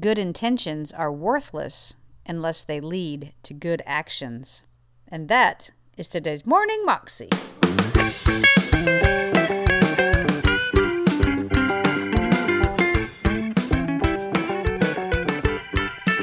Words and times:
Good 0.00 0.18
intentions 0.18 0.90
are 0.90 1.12
worthless 1.12 1.96
unless 2.26 2.64
they 2.64 2.80
lead 2.80 3.34
to 3.42 3.52
good 3.52 3.82
actions. 3.84 4.64
And 5.08 5.28
that 5.28 5.70
is 5.98 6.08
today's 6.08 6.46
Morning 6.46 6.82
Moxie. 6.86 7.28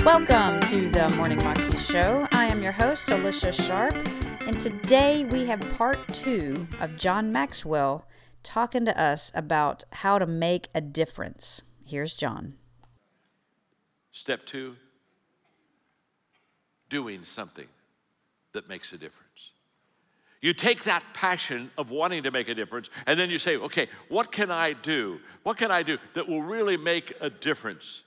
Welcome 0.04 0.62
to 0.62 0.90
the 0.90 1.14
Morning 1.16 1.38
Moxie 1.38 1.78
Show. 1.78 2.28
I 2.32 2.48
am 2.48 2.64
your 2.64 2.72
host, 2.72 3.12
Alicia 3.12 3.52
Sharp, 3.52 3.94
and 4.48 4.60
today 4.60 5.26
we 5.26 5.46
have 5.46 5.60
part 5.78 6.08
two 6.08 6.68
of 6.80 6.98
John 6.98 7.32
Maxwell 7.32 8.08
talking 8.42 8.86
to 8.86 9.00
us 9.00 9.32
about 9.36 9.84
how 9.92 10.18
to 10.18 10.26
make 10.26 10.70
a 10.74 10.82
difference. 10.82 11.62
Here's 11.86 12.16
John. 12.16 12.56
Step 14.12 14.46
two, 14.46 14.76
doing 16.90 17.24
something 17.24 17.68
that 18.54 18.68
makes 18.68 18.92
a 18.92 18.98
difference. 18.98 19.52
You 20.42 20.54
take 20.54 20.86
that 20.86 21.04
passion 21.14 21.70
of 21.78 21.92
wanting 21.92 22.24
to 22.24 22.32
make 22.32 22.48
a 22.48 22.56
difference, 22.56 22.90
and 23.06 23.20
then 23.20 23.30
you 23.30 23.38
say, 23.38 23.58
okay, 23.58 23.88
what 24.08 24.32
can 24.32 24.50
I 24.50 24.74
do? 24.74 25.20
What 25.44 25.58
can 25.58 25.70
I 25.70 25.84
do 25.84 25.98
that 26.14 26.28
will 26.28 26.42
really 26.42 26.78
make 26.78 27.14
a 27.20 27.30
difference? 27.30 28.04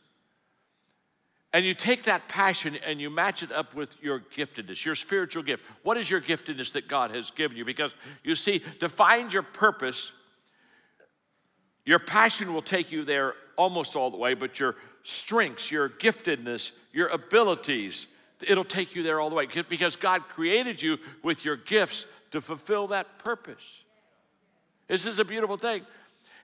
And 1.52 1.66
you 1.66 1.74
take 1.74 2.04
that 2.04 2.28
passion 2.28 2.78
and 2.86 2.98
you 2.98 3.10
match 3.10 3.42
it 3.42 3.52
up 3.52 3.74
with 3.74 3.94
your 4.00 4.20
giftedness, 4.20 4.84
your 4.86 4.94
spiritual 4.94 5.42
gift. 5.42 5.62
What 5.82 5.98
is 5.98 6.08
your 6.08 6.22
giftedness 6.22 6.72
that 6.72 6.88
God 6.88 7.14
has 7.14 7.30
given 7.30 7.58
you? 7.58 7.66
Because 7.66 7.94
you 8.24 8.34
see, 8.34 8.60
to 8.80 8.88
find 8.88 9.30
your 9.30 9.42
purpose, 9.42 10.10
your 11.84 11.98
passion 11.98 12.54
will 12.54 12.62
take 12.62 12.90
you 12.90 13.04
there 13.04 13.34
almost 13.56 13.96
all 13.96 14.10
the 14.10 14.16
way, 14.16 14.32
but 14.32 14.58
your 14.58 14.76
strengths, 15.02 15.70
your 15.70 15.88
giftedness, 15.88 16.72
your 16.92 17.08
abilities, 17.08 18.06
it'll 18.40 18.64
take 18.64 18.94
you 18.94 19.02
there 19.02 19.20
all 19.20 19.30
the 19.30 19.36
way 19.36 19.46
because 19.68 19.96
God 19.96 20.22
created 20.28 20.82
you 20.82 20.98
with 21.22 21.44
your 21.44 21.56
gifts 21.56 22.06
to 22.32 22.40
fulfill 22.40 22.88
that 22.88 23.18
purpose. 23.18 23.82
This 24.88 25.06
is 25.06 25.18
a 25.18 25.24
beautiful 25.24 25.56
thing. 25.56 25.82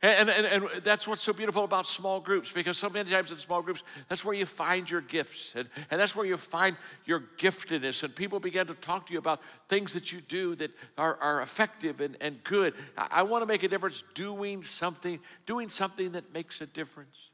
And, 0.00 0.30
and, 0.30 0.46
and, 0.46 0.82
that's 0.84 1.08
what's 1.08 1.22
so 1.22 1.32
beautiful 1.32 1.64
about 1.64 1.84
small 1.84 2.20
groups 2.20 2.52
because 2.52 2.78
so 2.78 2.88
many 2.88 3.10
times 3.10 3.32
in 3.32 3.38
small 3.38 3.62
groups, 3.62 3.82
that's 4.08 4.24
where 4.24 4.34
you 4.34 4.46
find 4.46 4.88
your 4.88 5.00
gifts 5.00 5.54
and, 5.56 5.68
and 5.90 6.00
that's 6.00 6.14
where 6.14 6.24
you 6.24 6.36
find 6.36 6.76
your 7.04 7.24
giftedness. 7.36 8.04
And 8.04 8.14
people 8.14 8.38
begin 8.38 8.68
to 8.68 8.74
talk 8.74 9.08
to 9.08 9.12
you 9.12 9.18
about 9.18 9.40
things 9.68 9.94
that 9.94 10.12
you 10.12 10.20
do 10.20 10.54
that 10.56 10.70
are, 10.96 11.16
are 11.16 11.42
effective 11.42 12.00
and, 12.00 12.16
and 12.20 12.44
good. 12.44 12.74
I, 12.96 13.08
I 13.10 13.22
want 13.24 13.42
to 13.42 13.46
make 13.46 13.64
a 13.64 13.68
difference 13.68 14.04
doing 14.14 14.62
something, 14.62 15.18
doing 15.46 15.68
something 15.68 16.12
that 16.12 16.32
makes 16.32 16.60
a 16.60 16.66
difference. 16.66 17.30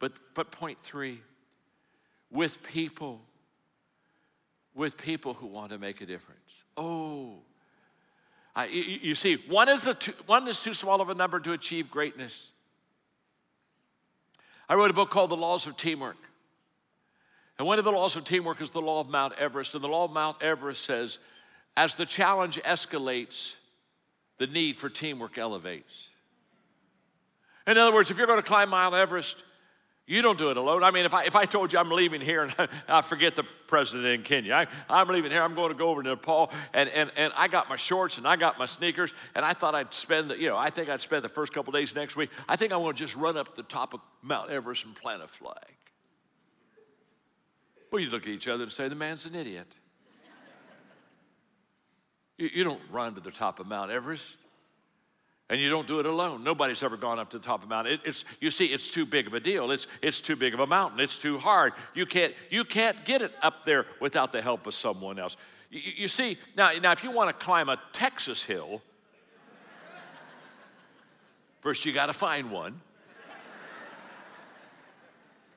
But, 0.00 0.18
but 0.34 0.50
point 0.50 0.78
three, 0.82 1.20
with 2.30 2.62
people, 2.64 3.20
with 4.74 4.96
people 4.96 5.34
who 5.34 5.46
want 5.46 5.70
to 5.70 5.78
make 5.78 6.00
a 6.00 6.06
difference. 6.06 6.40
Oh, 6.76 7.34
uh, 8.56 8.66
you, 8.68 9.14
see, 9.14 9.36
one 9.48 9.68
is, 9.68 9.88
too, 10.00 10.12
one 10.26 10.48
is 10.48 10.58
too 10.58 10.74
small 10.74 11.00
of 11.00 11.08
a 11.08 11.14
number 11.14 11.38
to 11.38 11.52
achieve 11.52 11.90
greatness. 11.90 12.48
I 14.68 14.74
wrote 14.74 14.90
a 14.90 14.94
book 14.94 15.10
called 15.10 15.30
The 15.30 15.36
Laws 15.36 15.66
of 15.66 15.76
Teamwork. 15.76 16.16
And 17.58 17.66
one 17.66 17.78
of 17.78 17.84
the 17.84 17.92
laws 17.92 18.16
of 18.16 18.24
teamwork 18.24 18.62
is 18.62 18.70
the 18.70 18.80
law 18.80 19.00
of 19.00 19.08
Mount 19.10 19.34
Everest. 19.34 19.74
And 19.74 19.84
the 19.84 19.88
law 19.88 20.04
of 20.04 20.12
Mount 20.12 20.42
Everest 20.42 20.84
says, 20.84 21.18
as 21.76 21.94
the 21.94 22.06
challenge 22.06 22.58
escalates, 22.62 23.54
the 24.38 24.46
need 24.46 24.76
for 24.76 24.88
teamwork 24.88 25.36
elevates. 25.36 26.08
In 27.66 27.76
other 27.76 27.92
words, 27.92 28.10
if 28.10 28.16
you're 28.16 28.26
going 28.26 28.38
to 28.38 28.42
climb 28.42 28.70
Mount 28.70 28.94
Everest, 28.94 29.44
you 30.10 30.22
don't 30.22 30.36
do 30.36 30.50
it 30.50 30.56
alone. 30.56 30.82
I 30.82 30.90
mean, 30.90 31.04
if 31.04 31.14
I, 31.14 31.22
if 31.22 31.36
I 31.36 31.44
told 31.44 31.72
you 31.72 31.78
I'm 31.78 31.88
leaving 31.88 32.20
here 32.20 32.42
and 32.42 32.52
I, 32.88 33.00
forget 33.00 33.36
the 33.36 33.44
president 33.68 34.06
in 34.08 34.22
Kenya, 34.24 34.66
I, 34.88 35.00
am 35.00 35.06
leaving 35.06 35.30
here, 35.30 35.40
I'm 35.40 35.54
going 35.54 35.70
to 35.70 35.78
go 35.78 35.88
over 35.88 36.02
to 36.02 36.08
Nepal, 36.08 36.50
and, 36.74 36.88
and, 36.88 37.12
and 37.14 37.32
I 37.36 37.46
got 37.46 37.68
my 37.68 37.76
shorts 37.76 38.18
and 38.18 38.26
I 38.26 38.34
got 38.34 38.58
my 38.58 38.66
sneakers, 38.66 39.12
and 39.36 39.44
I 39.44 39.52
thought 39.52 39.76
I'd 39.76 39.94
spend, 39.94 40.30
the, 40.30 40.36
you 40.36 40.48
know, 40.48 40.56
I 40.56 40.68
think 40.68 40.88
I'd 40.88 41.00
spend 41.00 41.22
the 41.22 41.28
first 41.28 41.52
couple 41.52 41.72
days 41.72 41.94
next 41.94 42.16
week. 42.16 42.28
I 42.48 42.56
think 42.56 42.72
I'm 42.72 42.80
going 42.80 42.92
to 42.92 42.98
just 42.98 43.14
run 43.14 43.36
up 43.36 43.54
the 43.54 43.62
top 43.62 43.94
of 43.94 44.00
Mount 44.20 44.50
Everest 44.50 44.84
and 44.84 44.96
plant 44.96 45.22
a 45.22 45.28
flag. 45.28 45.54
Well, 47.92 48.02
you 48.02 48.10
look 48.10 48.24
at 48.24 48.30
each 48.30 48.48
other 48.48 48.64
and 48.64 48.72
say, 48.72 48.88
the 48.88 48.96
man's 48.96 49.26
an 49.26 49.36
idiot. 49.36 49.68
you, 52.36 52.50
you 52.52 52.64
don't 52.64 52.82
run 52.90 53.14
to 53.14 53.20
the 53.20 53.30
top 53.30 53.60
of 53.60 53.68
Mount 53.68 53.92
Everest. 53.92 54.26
And 55.50 55.60
you 55.60 55.68
don't 55.68 55.88
do 55.88 55.98
it 55.98 56.06
alone. 56.06 56.44
Nobody's 56.44 56.80
ever 56.84 56.96
gone 56.96 57.18
up 57.18 57.30
to 57.30 57.38
the 57.38 57.44
top 57.44 57.62
of 57.62 57.66
a 57.66 57.68
mountain. 57.68 57.94
It, 57.94 58.00
it's, 58.04 58.24
you 58.40 58.52
see, 58.52 58.66
it's 58.66 58.88
too 58.88 59.04
big 59.04 59.26
of 59.26 59.34
a 59.34 59.40
deal. 59.40 59.72
It's, 59.72 59.88
it's 60.00 60.20
too 60.20 60.36
big 60.36 60.54
of 60.54 60.60
a 60.60 60.66
mountain. 60.66 61.00
It's 61.00 61.18
too 61.18 61.38
hard. 61.38 61.72
You 61.92 62.06
can't, 62.06 62.32
you 62.50 62.64
can't 62.64 63.04
get 63.04 63.20
it 63.20 63.32
up 63.42 63.64
there 63.64 63.86
without 63.98 64.30
the 64.30 64.40
help 64.40 64.68
of 64.68 64.74
someone 64.74 65.18
else. 65.18 65.36
You, 65.68 65.80
you 65.96 66.08
see, 66.08 66.38
now, 66.56 66.70
now, 66.80 66.92
if 66.92 67.02
you 67.02 67.10
want 67.10 67.36
to 67.36 67.44
climb 67.44 67.68
a 67.68 67.78
Texas 67.92 68.44
hill, 68.44 68.80
first 71.62 71.84
you 71.84 71.92
got 71.92 72.06
to 72.06 72.12
find 72.12 72.52
one. 72.52 72.80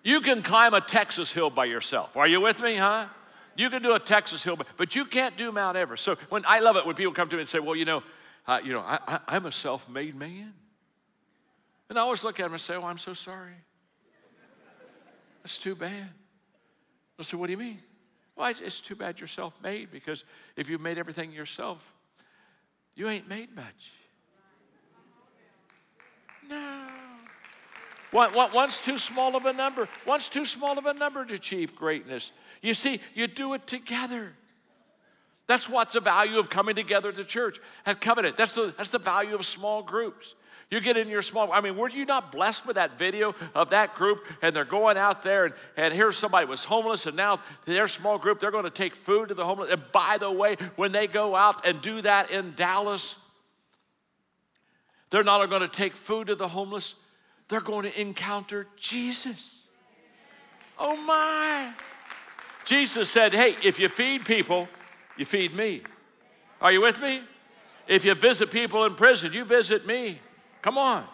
You 0.04 0.22
can 0.22 0.42
climb 0.42 0.74
a 0.74 0.82
Texas 0.82 1.32
hill 1.32 1.52
by 1.52 1.66
yourself. 1.66 2.18
Are 2.18 2.28
you 2.28 2.42
with 2.42 2.60
me, 2.62 2.78
huh? 2.78 3.06
You 3.56 3.70
can 3.70 3.84
do 3.84 3.94
a 3.94 4.00
Texas 4.00 4.44
hill, 4.44 4.58
but 4.76 4.96
you 4.96 5.06
can't 5.06 5.38
do 5.38 5.52
Mount 5.52 5.78
Everest. 5.78 6.04
So 6.04 6.18
when 6.30 6.44
I 6.48 6.60
love 6.62 6.78
it 6.78 6.86
when 6.88 6.96
people 6.96 7.14
come 7.14 7.30
to 7.30 7.36
me 7.36 7.42
and 7.42 7.48
say, 7.48 7.60
"Well, 7.60 7.76
you 7.76 7.86
know, 7.86 8.02
uh, 8.46 8.60
you 8.64 8.74
know, 8.74 8.82
I, 8.82 9.20
I, 9.28 9.36
am 9.38 9.46
a 9.46 9.52
self 9.52 9.88
made 9.90 10.16
man. 10.16 10.54
And 11.90 11.98
I 11.98 12.02
always 12.02 12.24
look 12.24 12.40
at 12.40 12.46
him 12.46 12.54
and 12.54 12.62
say, 12.62 12.76
Oh, 12.76 12.84
I'm 12.84 12.98
so 12.98 13.14
sorry. 13.14 13.54
That's 15.42 15.58
too 15.58 15.76
bad. 15.76 16.10
I 17.20 17.24
say, 17.24 17.38
What 17.38 17.48
do 17.48 17.52
you 17.52 17.58
mean? 17.58 17.80
Well, 18.36 18.54
it's 18.62 18.82
too 18.82 18.96
bad 18.96 19.20
you're 19.20 19.28
self 19.28 19.54
made 19.62 19.92
because 19.92 20.24
if 20.56 20.70
you 20.70 20.78
made 20.78 20.98
everything 20.98 21.32
yourself, 21.32 21.94
you 22.96 23.08
ain't 23.08 23.28
made 23.28 23.56
much. 23.56 23.94
No. 26.50 26.88
One's 28.12 28.80
too 28.82 29.00
small 29.00 29.36
of 29.36 29.46
a 29.46 29.54
number. 29.54 29.90
One's 30.06 30.30
too 30.30 30.46
small 30.46 30.78
of 30.78 30.86
a 30.86 30.94
number 30.94 31.26
to 31.26 31.34
achieve 31.34 31.76
greatness. 31.76 32.32
You 32.62 32.74
see, 32.74 33.00
you 33.16 33.28
do 33.28 33.54
it 33.54 33.66
together. 33.66 34.34
That's 35.48 35.68
what's 35.68 35.94
the 35.94 36.00
value 36.00 36.40
of 36.40 36.50
coming 36.50 36.76
together 36.76 37.12
to 37.12 37.24
church 37.24 37.60
and 37.86 38.00
covenant. 38.00 38.38
That's 38.38 38.56
the, 38.56 38.74
that's 38.78 38.92
the 38.92 39.00
value 39.00 39.36
of 39.36 39.46
small 39.46 39.84
groups. 39.84 40.36
You 40.72 40.80
get 40.80 40.98
in 40.98 41.08
your 41.08 41.22
small, 41.22 41.52
I 41.52 41.62
mean, 41.62 41.78
were 41.78 41.90
you 41.90 42.06
not 42.06 42.32
blessed 42.32 42.66
with 42.66 42.78
that 42.78 42.98
video 42.98 43.36
of 43.54 43.70
that 43.70 43.94
group 43.94 44.24
and 44.42 44.56
they're 44.56 44.66
going 44.66 44.98
out 44.98 45.22
there 45.22 45.46
and, 45.46 45.54
and 45.78 45.94
here's 45.94 46.18
somebody 46.18 46.48
was 46.48 46.64
homeless 46.64 47.06
and 47.06 47.16
now 47.16 47.42
their 47.66 47.88
small 47.88 48.18
group, 48.18 48.40
they're 48.40 48.50
going 48.50 48.64
to 48.64 48.72
take 48.72 48.96
food 48.96 49.30
to 49.30 49.36
the 49.36 49.46
homeless. 49.46 49.70
And 49.72 49.84
by 49.92 50.18
the 50.18 50.32
way, 50.32 50.56
when 50.76 50.92
they 50.92 51.06
go 51.06 51.36
out 51.36 51.68
and 51.68 51.80
do 51.82 52.02
that 52.02 52.32
in 52.32 52.54
Dallas, 52.56 53.18
they're 55.12 55.24
not 55.24 55.48
going 55.50 55.62
to 55.62 55.68
take 55.68 55.96
food 55.96 56.28
to 56.28 56.36
the 56.36 56.48
homeless, 56.48 56.96
they're 57.50 57.62
going 57.62 57.84
to 57.92 58.02
encounter 58.02 58.66
Jesus. 58.76 59.60
Oh 60.80 60.96
my. 60.96 61.72
Jesus 62.66 63.12
said, 63.12 63.32
hey, 63.34 63.56
if 63.64 63.78
you 63.78 63.90
feed 63.90 64.26
people, 64.26 64.68
you 65.18 65.26
feed 65.26 65.54
me. 65.54 65.82
Are 66.62 66.72
you 66.72 66.82
with 66.82 67.02
me? 67.02 67.22
If 67.88 68.06
you 68.06 68.14
visit 68.16 68.52
people 68.52 68.86
in 68.86 68.96
prison, 68.96 69.34
you 69.34 69.44
visit 69.44 69.86
me. 69.86 70.20
Come 70.62 70.78
on. 70.78 71.06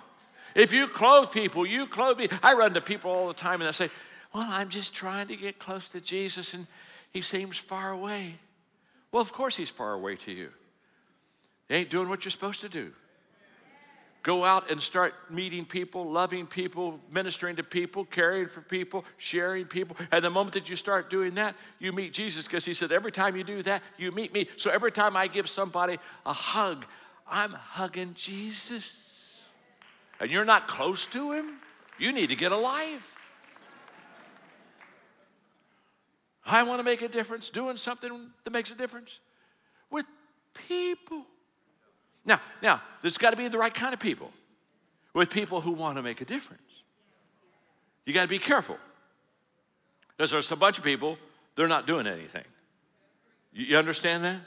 If 0.55 0.71
you 0.71 0.87
clothe 0.87 1.31
people, 1.31 1.65
you 1.65 1.87
clothe 1.87 2.17
me. 2.17 2.29
I 2.43 2.53
run 2.53 2.73
to 2.73 2.81
people 2.81 3.11
all 3.11 3.27
the 3.27 3.33
time 3.33 3.61
and 3.61 3.67
I 3.67 3.71
say, 3.71 3.89
Well, 4.33 4.47
I'm 4.47 4.69
just 4.69 4.93
trying 4.93 5.27
to 5.27 5.35
get 5.35 5.59
close 5.59 5.89
to 5.89 6.01
Jesus 6.01 6.53
and 6.53 6.67
he 7.11 7.21
seems 7.21 7.57
far 7.57 7.91
away. 7.91 8.35
Well, 9.11 9.21
of 9.21 9.31
course 9.31 9.55
he's 9.55 9.69
far 9.69 9.93
away 9.93 10.15
to 10.17 10.31
you. 10.31 10.49
He 11.67 11.75
ain't 11.75 11.89
doing 11.89 12.09
what 12.09 12.25
you're 12.25 12.31
supposed 12.31 12.61
to 12.61 12.69
do. 12.69 12.91
Go 14.21 14.43
out 14.43 14.69
and 14.69 14.81
start 14.81 15.13
meeting 15.29 15.63
people, 15.63 16.11
loving 16.11 16.45
people, 16.45 16.99
ministering 17.09 17.55
to 17.55 17.63
people, 17.63 18.03
caring 18.03 18.47
for 18.47 18.59
people, 18.59 19.05
sharing 19.17 19.65
people. 19.65 19.95
And 20.11 20.23
the 20.23 20.29
moment 20.29 20.53
that 20.55 20.69
you 20.69 20.75
start 20.75 21.09
doing 21.09 21.35
that, 21.35 21.55
you 21.79 21.93
meet 21.93 22.13
Jesus 22.13 22.45
because 22.45 22.65
he 22.65 22.73
said, 22.73 22.91
Every 22.91 23.13
time 23.13 23.37
you 23.37 23.45
do 23.45 23.63
that, 23.63 23.81
you 23.97 24.11
meet 24.11 24.33
me. 24.33 24.49
So 24.57 24.71
every 24.71 24.91
time 24.91 25.15
I 25.15 25.27
give 25.27 25.47
somebody 25.47 25.97
a 26.25 26.33
hug, 26.33 26.85
I'm 27.29 27.51
hugging 27.51 28.13
Jesus. 28.13 29.41
And 30.19 30.29
you're 30.29 30.45
not 30.45 30.67
close 30.67 31.05
to 31.07 31.31
him, 31.31 31.53
you 31.97 32.11
need 32.11 32.27
to 32.27 32.35
get 32.35 32.51
a 32.51 32.57
life. 32.57 33.15
I 36.45 36.63
want 36.63 36.79
to 36.79 36.83
make 36.83 37.01
a 37.01 37.07
difference 37.07 37.49
doing 37.49 37.77
something 37.77 38.31
that 38.43 38.51
makes 38.51 38.71
a 38.71 38.75
difference 38.75 39.19
with 39.91 40.05
people. 40.67 41.25
Now, 42.29 42.39
now, 42.61 42.81
there's 43.01 43.17
got 43.17 43.31
to 43.31 43.37
be 43.37 43.47
the 43.47 43.57
right 43.57 43.73
kind 43.73 43.91
of 43.91 43.99
people 43.99 44.31
with 45.15 45.31
people 45.31 45.61
who 45.61 45.71
want 45.71 45.97
to 45.97 46.03
make 46.03 46.21
a 46.21 46.25
difference. 46.25 46.61
You 48.05 48.13
got 48.13 48.21
to 48.21 48.27
be 48.27 48.37
careful. 48.37 48.77
Because 50.15 50.29
there's 50.29 50.51
a 50.51 50.55
bunch 50.55 50.77
of 50.77 50.83
people, 50.83 51.17
they're 51.55 51.67
not 51.67 51.87
doing 51.87 52.05
anything. 52.05 52.43
You, 53.51 53.77
understand 53.77 54.23
that? 54.25 54.37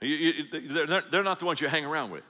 You, 0.00 0.16
you, 0.16 0.60
they're, 0.60 1.02
they're 1.02 1.22
not 1.22 1.38
the 1.38 1.44
ones 1.44 1.60
you 1.60 1.68
hang 1.68 1.84
around 1.84 2.10
with. 2.10 2.24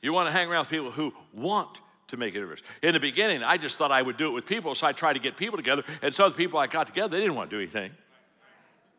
You 0.00 0.14
want 0.14 0.28
to 0.28 0.32
hang 0.32 0.48
around 0.48 0.60
with 0.60 0.70
people 0.70 0.90
who 0.90 1.12
want 1.34 1.80
to 2.08 2.16
make 2.16 2.34
a 2.34 2.40
difference. 2.40 2.62
In 2.82 2.94
the 2.94 3.00
beginning, 3.00 3.42
I 3.42 3.58
just 3.58 3.76
thought 3.76 3.92
I 3.92 4.00
would 4.00 4.16
do 4.16 4.28
it 4.28 4.32
with 4.32 4.46
people, 4.46 4.74
so 4.74 4.86
I 4.86 4.92
tried 4.92 5.14
to 5.14 5.20
get 5.20 5.36
people 5.36 5.58
together. 5.58 5.84
And 6.00 6.14
some 6.14 6.26
of 6.26 6.32
the 6.32 6.38
people 6.38 6.58
I 6.58 6.68
got 6.68 6.86
together, 6.86 7.08
they 7.08 7.20
didn't 7.20 7.34
want 7.34 7.50
to 7.50 7.56
do 7.56 7.60
anything. 7.60 7.90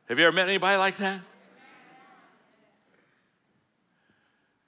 Have 0.10 0.20
you 0.20 0.28
ever 0.28 0.36
met 0.36 0.48
anybody 0.48 0.78
like 0.78 0.98
that? 0.98 1.22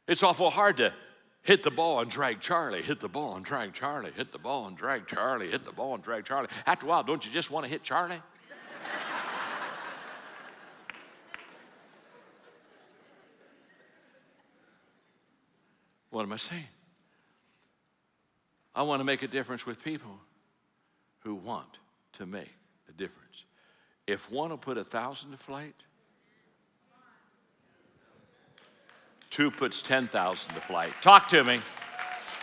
It's 0.08 0.24
awful 0.24 0.50
hard 0.50 0.78
to 0.78 0.94
hit 1.42 1.64
the 1.64 1.72
ball 1.72 2.00
and 2.00 2.10
drag 2.10 2.40
Charlie, 2.42 2.82
hit 2.82 3.00
the 3.00 3.08
ball 3.08 3.36
and 3.36 3.44
drag 3.44 3.74
Charlie, 3.74 4.12
hit 4.12 4.32
the 4.32 4.38
ball 4.38 4.68
and 4.68 4.78
drag 4.78 5.08
Charlie, 5.08 5.50
hit 5.50 5.66
the 5.66 5.72
ball 5.72 5.96
and 5.96 6.04
drag 6.04 6.26
Charlie. 6.26 6.50
After 6.66 6.86
a 6.86 6.90
while, 6.90 7.04
don't 7.04 7.26
you 7.26 7.32
just 7.32 7.50
want 7.50 7.66
to 7.66 7.70
hit 7.70 7.84
Charlie? 7.84 8.16
what 16.12 16.24
am 16.24 16.34
I 16.34 16.38
saying? 16.38 16.64
I 18.76 18.84
want 18.84 19.00
to 19.00 19.06
make 19.06 19.24
a 19.24 19.28
difference 19.28 19.66
with 19.66 19.84
people 19.84 20.20
who 21.20 21.36
want 21.36 21.80
to 22.14 22.26
make 22.26 22.54
a 22.90 22.92
difference. 22.92 23.46
If 24.06 24.30
one 24.32 24.50
will 24.52 24.58
put 24.58 24.78
a 24.78 24.84
thousand 24.84 25.32
to 25.32 25.38
flight, 25.38 25.76
two 29.30 29.52
puts 29.52 29.82
10,000 29.82 30.54
to 30.54 30.62
flight. 30.62 30.94
Talk 31.02 31.28
to 31.30 31.44
me. 31.44 31.62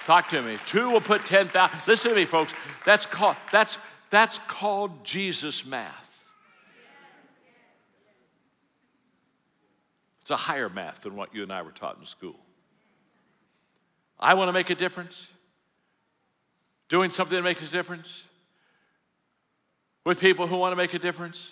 Talk 0.06 0.29
to 0.31 0.43
me. 0.43 0.58
Two 0.67 0.90
will 0.90 1.00
put 1.00 1.25
10,000. 1.25 1.82
Listen 1.87 2.11
to 2.11 2.17
me, 2.17 2.25
folks. 2.25 2.52
That's 2.84 3.06
called, 3.06 3.37
that's, 3.50 3.79
that's 4.11 4.38
called 4.46 5.05
Jesus 5.05 5.64
math. 5.64 6.08
It's 10.23 10.31
a 10.31 10.37
higher 10.37 10.69
math 10.69 11.02
than 11.02 11.17
what 11.17 11.34
you 11.34 11.43
and 11.43 11.52
I 11.52 11.62
were 11.62 11.73
taught 11.73 11.99
in 11.99 12.06
school. 12.06 12.37
I 14.19 14.35
want 14.35 14.49
to 14.49 14.52
make 14.52 14.70
a 14.70 14.75
difference 14.76 15.26
doing 16.88 17.11
something 17.11 17.35
that 17.35 17.43
makes 17.43 17.62
a 17.62 17.73
difference 17.73 18.25
with 20.05 20.20
people 20.20 20.46
who 20.46 20.56
want 20.56 20.73
to 20.73 20.76
make 20.76 20.94
a 20.94 20.99
difference. 20.99 21.50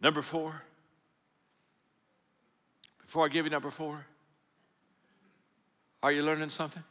Number 0.00 0.22
four, 0.22 0.62
before 3.10 3.24
I 3.24 3.28
give 3.28 3.44
you 3.44 3.50
number 3.50 3.72
four, 3.72 4.06
are 6.00 6.12
you 6.12 6.22
learning 6.22 6.48
something? 6.48 6.84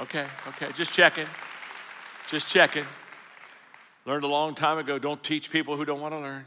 Okay, 0.00 0.24
okay, 0.48 0.68
just 0.74 0.90
checking. 0.94 1.26
Just 2.30 2.48
checking. 2.48 2.86
Learned 4.06 4.24
a 4.24 4.28
long 4.28 4.54
time 4.54 4.78
ago 4.78 4.98
don't 4.98 5.22
teach 5.22 5.50
people 5.50 5.76
who 5.76 5.84
don't 5.84 6.00
want 6.00 6.14
to 6.14 6.20
learn. 6.20 6.46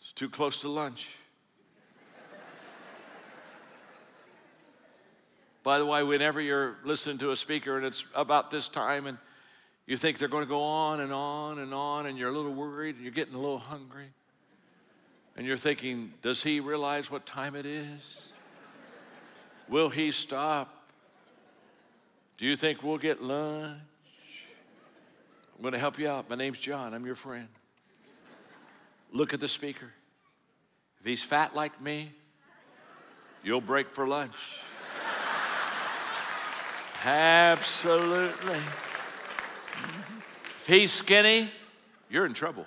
It's 0.00 0.10
too 0.12 0.28
close 0.28 0.60
to 0.62 0.68
lunch. 0.68 1.08
By 5.62 5.78
the 5.78 5.86
way, 5.86 6.02
whenever 6.02 6.40
you're 6.40 6.78
listening 6.84 7.18
to 7.18 7.30
a 7.30 7.36
speaker 7.36 7.76
and 7.76 7.86
it's 7.86 8.04
about 8.12 8.50
this 8.50 8.66
time 8.66 9.06
and 9.06 9.18
you 9.86 9.96
think 9.96 10.18
they're 10.18 10.26
going 10.26 10.42
to 10.42 10.50
go 10.50 10.62
on 10.62 10.98
and 10.98 11.12
on 11.12 11.60
and 11.60 11.72
on 11.72 12.06
and 12.06 12.18
you're 12.18 12.30
a 12.30 12.36
little 12.36 12.52
worried 12.52 12.96
and 12.96 13.04
you're 13.04 13.14
getting 13.14 13.34
a 13.34 13.40
little 13.40 13.60
hungry 13.60 14.10
and 15.36 15.46
you're 15.46 15.56
thinking, 15.56 16.12
does 16.22 16.42
he 16.42 16.60
realize 16.60 17.10
what 17.10 17.26
time 17.26 17.56
it 17.56 17.66
is? 17.66 18.22
Will 19.68 19.88
he 19.88 20.12
stop? 20.12 20.88
Do 22.38 22.46
you 22.46 22.56
think 22.56 22.82
we'll 22.82 22.98
get 22.98 23.22
lunch? 23.22 23.78
I'm 25.56 25.62
going 25.62 25.72
to 25.72 25.78
help 25.78 25.98
you 25.98 26.08
out. 26.08 26.28
My 26.28 26.36
name's 26.36 26.58
John. 26.58 26.94
I'm 26.94 27.06
your 27.06 27.14
friend. 27.14 27.48
Look 29.12 29.32
at 29.32 29.40
the 29.40 29.48
speaker. 29.48 29.90
If 31.00 31.06
he's 31.06 31.22
fat 31.22 31.54
like 31.54 31.80
me, 31.80 32.12
you'll 33.42 33.60
break 33.60 33.88
for 33.90 34.06
lunch. 34.06 34.34
Absolutely. 37.04 38.60
If 40.58 40.66
he's 40.66 40.90
skinny, 40.90 41.50
you're 42.08 42.26
in 42.26 42.32
trouble. 42.32 42.66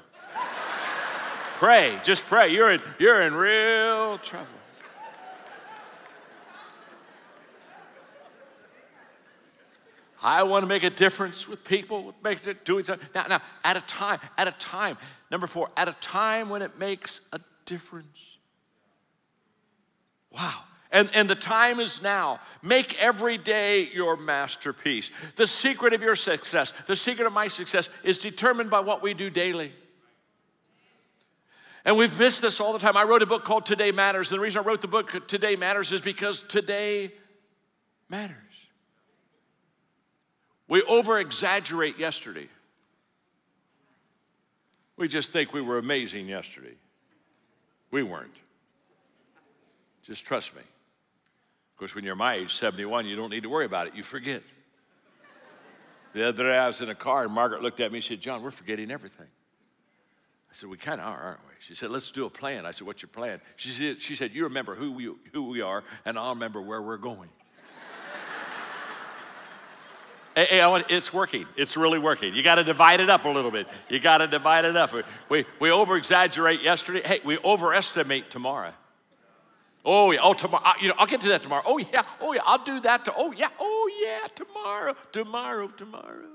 Pray, 1.58 2.00
just 2.04 2.26
pray. 2.26 2.50
You're 2.50 2.72
in, 2.72 2.82
you're 3.00 3.22
in 3.22 3.34
real 3.34 4.20
trouble. 4.20 4.48
I 10.22 10.44
want 10.44 10.64
to 10.64 10.68
make 10.68 10.84
a 10.84 10.90
difference 10.90 11.48
with 11.48 11.64
people, 11.64 12.14
make 12.24 12.46
it 12.46 12.64
doing 12.64 12.84
something. 12.84 13.08
Now, 13.16 13.26
now, 13.28 13.42
at 13.64 13.76
a 13.78 13.82
time, 13.82 14.20
at 14.38 14.48
a 14.48 14.52
time, 14.52 14.98
number 15.32 15.48
four, 15.48 15.70
at 15.76 15.88
a 15.88 15.96
time 16.02 16.50
when 16.50 16.62
it 16.62 16.78
makes 16.78 17.22
a 17.34 17.40
difference. 17.66 18.38
Wow. 20.32 20.60
And, 20.92 21.10
and 21.14 21.30
the 21.30 21.36
time 21.36 21.80
is 21.80 22.02
now. 22.02 22.40
Make 22.62 23.02
every 23.02 23.38
day 23.38 23.90
your 23.94 24.16
masterpiece. 24.16 25.12
The 25.36 25.48
secret 25.48 25.94
of 25.94 26.02
your 26.02 26.16
success, 26.16 26.72
the 26.86 26.96
secret 26.96 27.26
of 27.26 27.34
my 27.34 27.48
success, 27.48 27.90
is 28.04 28.18
determined 28.18 28.70
by 28.70 28.80
what 28.80 29.02
we 29.02 29.14
do 29.14 29.30
daily. 29.30 29.74
And 31.88 31.96
we've 31.96 32.20
missed 32.20 32.42
this 32.42 32.60
all 32.60 32.74
the 32.74 32.80
time. 32.80 32.98
I 32.98 33.04
wrote 33.04 33.22
a 33.22 33.26
book 33.26 33.46
called 33.46 33.66
Today 33.66 33.94
Matters. 33.94 34.30
And 34.30 34.38
the 34.38 34.44
reason 34.44 34.60
I 34.60 34.68
wrote 34.68 34.82
the 34.82 34.90
book 34.90 35.26
Today 35.26 35.56
Matters 35.56 35.94
is 35.94 36.02
because 36.02 36.42
today 36.42 37.14
matters. 38.10 38.36
We 40.68 40.82
over 40.82 41.18
exaggerate 41.18 41.98
yesterday. 41.98 42.50
We 44.98 45.08
just 45.08 45.32
think 45.32 45.54
we 45.54 45.62
were 45.62 45.78
amazing 45.78 46.28
yesterday. 46.28 46.76
We 47.90 48.04
weren't. 48.04 48.36
Just 50.04 50.26
trust 50.26 50.54
me. 50.56 50.62
Of 50.62 51.78
course, 51.78 51.96
when 51.96 52.04
you're 52.04 52.16
my 52.16 52.34
age, 52.34 52.54
71, 52.54 53.06
you 53.06 53.16
don't 53.16 53.30
need 53.30 53.44
to 53.44 53.50
worry 53.50 53.66
about 53.66 53.88
it. 53.88 53.96
You 53.96 54.04
forget. 54.04 54.44
The 56.12 56.28
other 56.28 56.44
day 56.44 56.58
I 56.58 56.68
was 56.68 56.82
in 56.82 56.90
a 56.90 56.96
car 56.96 57.24
and 57.24 57.32
Margaret 57.32 57.62
looked 57.62 57.80
at 57.80 57.94
me 57.94 58.00
and 58.00 58.04
said, 58.04 58.20
John, 58.20 58.44
we're 58.44 58.52
forgetting 58.52 58.92
everything. 58.92 59.28
I 60.52 60.54
said, 60.54 60.68
We 60.68 60.76
kind 60.76 61.00
of 61.00 61.08
are, 61.08 61.22
aren't 61.22 61.46
we? 61.47 61.47
She 61.60 61.76
said, 61.76 61.90
Let's 61.90 62.12
do 62.12 62.26
a 62.26 62.30
plan. 62.30 62.66
I 62.66 62.72
said, 62.72 62.88
What's 62.88 63.02
your 63.02 63.10
plan? 63.10 63.42
She 63.56 63.70
said, 63.70 64.02
she 64.02 64.16
said 64.16 64.34
You 64.34 64.44
remember 64.46 64.76
who 64.76 64.92
we, 64.92 65.12
who 65.34 65.50
we 65.50 65.62
are, 65.62 65.84
and 66.06 66.18
I'll 66.18 66.34
remember 66.34 66.62
where 66.62 66.82
we're 66.82 66.98
going. 66.98 67.30
hey, 70.36 70.46
hey 70.46 70.66
want, 70.66 70.86
it's 70.90 71.14
working. 71.14 71.46
It's 71.56 71.78
really 71.78 72.00
working. 72.00 72.34
You 72.34 72.44
got 72.44 72.56
to 72.56 72.64
divide 72.64 73.00
it 73.00 73.10
up 73.10 73.26
a 73.26 73.30
little 73.30 73.52
bit. 73.52 73.68
You 73.90 74.00
got 74.00 74.20
to 74.20 74.28
divide 74.28 74.66
it 74.66 74.76
up. 74.76 74.94
We, 74.94 75.04
we, 75.30 75.46
we 75.60 75.72
over 75.72 75.98
exaggerate 75.98 76.62
yesterday. 76.62 77.02
Hey, 77.04 77.20
we 77.24 77.38
overestimate 77.40 78.30
tomorrow. 78.30 78.74
Oh 79.88 80.12
yeah. 80.12 80.20
Oh 80.22 80.34
tomorrow. 80.34 80.64
You 80.82 80.90
know, 80.90 80.96
I'll 80.98 81.08
get 81.08 81.22
to 81.22 81.30
that 81.30 81.44
tomorrow. 81.44 81.64
Oh 81.66 81.78
yeah. 81.78 82.04
Oh 82.20 82.34
yeah. 82.34 82.42
I'll 82.46 82.64
do 82.64 82.80
that. 82.82 83.06
To, 83.06 83.14
oh 83.16 83.32
yeah. 83.32 83.48
Oh 83.58 83.90
yeah. 84.04 84.28
Tomorrow. 84.36 84.96
Tomorrow. 85.14 85.68
Tomorrow. 85.70 86.26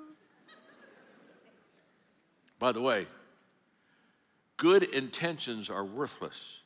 By 2.58 2.72
the 2.72 2.80
way, 2.80 3.06
good 4.56 4.82
intentions 4.82 5.70
are 5.70 5.84
worthless. 5.84 6.60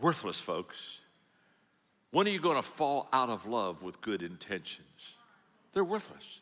Worthless, 0.00 0.38
folks. 0.38 1.00
When 2.10 2.26
are 2.26 2.30
you 2.30 2.40
going 2.40 2.56
to 2.56 2.62
fall 2.62 3.08
out 3.12 3.30
of 3.30 3.46
love 3.46 3.82
with 3.82 4.00
good 4.00 4.22
intentions? 4.22 5.14
They're 5.72 5.84
worthless. 5.84 6.40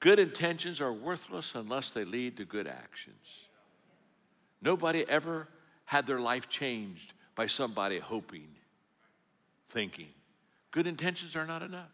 Good 0.00 0.18
intentions 0.18 0.80
are 0.80 0.92
worthless 0.92 1.54
unless 1.54 1.90
they 1.92 2.04
lead 2.04 2.38
to 2.38 2.44
good 2.44 2.66
actions. 2.66 3.26
Nobody 4.62 5.08
ever 5.08 5.48
had 5.84 6.06
their 6.06 6.20
life 6.20 6.48
changed 6.48 7.12
by 7.34 7.46
somebody 7.46 7.98
hoping, 7.98 8.48
thinking. 9.68 10.08
Good 10.70 10.86
intentions 10.86 11.36
are 11.36 11.46
not 11.46 11.62
enough. 11.62 11.90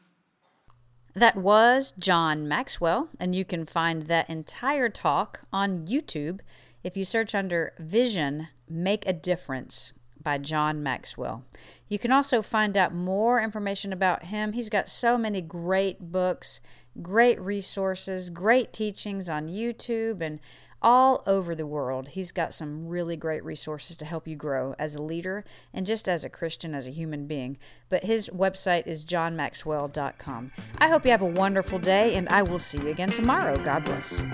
That 1.16 1.34
was 1.34 1.94
John 1.98 2.46
Maxwell, 2.46 3.08
and 3.18 3.34
you 3.34 3.46
can 3.46 3.64
find 3.64 4.02
that 4.02 4.28
entire 4.28 4.90
talk 4.90 5.40
on 5.50 5.86
YouTube 5.86 6.40
if 6.84 6.94
you 6.94 7.06
search 7.06 7.34
under 7.34 7.72
Vision 7.78 8.48
Make 8.68 9.08
a 9.08 9.14
Difference 9.14 9.94
by 10.26 10.38
John 10.38 10.82
Maxwell. 10.82 11.44
You 11.88 12.00
can 12.00 12.10
also 12.10 12.42
find 12.42 12.76
out 12.76 12.92
more 12.92 13.40
information 13.40 13.92
about 13.92 14.24
him. 14.24 14.54
He's 14.54 14.68
got 14.68 14.88
so 14.88 15.16
many 15.16 15.40
great 15.40 16.10
books, 16.10 16.60
great 17.00 17.40
resources, 17.40 18.28
great 18.30 18.72
teachings 18.72 19.28
on 19.28 19.46
YouTube, 19.46 20.20
and 20.20 20.40
all 20.82 21.22
over 21.28 21.54
the 21.54 21.64
world. 21.64 22.08
He's 22.08 22.32
got 22.32 22.52
some 22.52 22.88
really 22.88 23.16
great 23.16 23.44
resources 23.44 23.94
to 23.98 24.04
help 24.04 24.26
you 24.26 24.34
grow 24.34 24.74
as 24.80 24.96
a 24.96 25.02
leader 25.02 25.44
and 25.72 25.86
just 25.86 26.08
as 26.08 26.24
a 26.24 26.28
Christian, 26.28 26.74
as 26.74 26.88
a 26.88 26.90
human 26.90 27.28
being. 27.28 27.56
But 27.88 28.02
his 28.02 28.28
website 28.34 28.88
is 28.88 29.04
johnmaxwell.com. 29.04 30.50
I 30.78 30.88
hope 30.88 31.04
you 31.04 31.12
have 31.12 31.22
a 31.22 31.26
wonderful 31.26 31.78
day, 31.78 32.16
and 32.16 32.28
I 32.30 32.42
will 32.42 32.58
see 32.58 32.78
you 32.80 32.88
again 32.88 33.12
tomorrow. 33.12 33.54
God 33.62 33.84
bless. 33.84 34.24